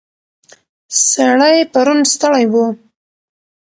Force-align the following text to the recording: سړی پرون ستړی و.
سړی 1.09 1.57
پرون 1.71 1.99
ستړی 2.13 2.45
و. 2.51 2.53